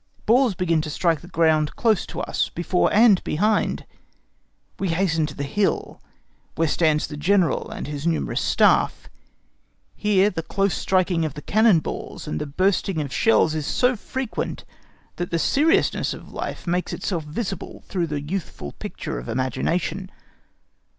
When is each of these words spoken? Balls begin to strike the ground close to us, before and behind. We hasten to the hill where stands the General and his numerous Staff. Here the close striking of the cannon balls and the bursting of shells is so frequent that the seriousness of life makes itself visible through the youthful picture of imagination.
Balls 0.25 0.55
begin 0.55 0.81
to 0.81 0.89
strike 0.89 1.21
the 1.21 1.27
ground 1.27 1.75
close 1.75 2.07
to 2.07 2.21
us, 2.21 2.49
before 2.49 2.91
and 2.91 3.23
behind. 3.23 3.85
We 4.79 4.89
hasten 4.89 5.27
to 5.27 5.35
the 5.35 5.43
hill 5.43 6.01
where 6.55 6.67
stands 6.67 7.05
the 7.05 7.15
General 7.17 7.69
and 7.69 7.85
his 7.85 8.07
numerous 8.07 8.41
Staff. 8.41 9.11
Here 9.95 10.31
the 10.31 10.41
close 10.41 10.73
striking 10.75 11.23
of 11.23 11.35
the 11.35 11.43
cannon 11.43 11.81
balls 11.81 12.27
and 12.27 12.41
the 12.41 12.47
bursting 12.47 12.99
of 12.99 13.13
shells 13.13 13.53
is 13.53 13.67
so 13.67 13.95
frequent 13.95 14.65
that 15.17 15.29
the 15.29 15.37
seriousness 15.37 16.15
of 16.15 16.31
life 16.33 16.65
makes 16.65 16.93
itself 16.93 17.23
visible 17.23 17.83
through 17.87 18.07
the 18.07 18.21
youthful 18.21 18.71
picture 18.71 19.19
of 19.19 19.29
imagination. 19.29 20.09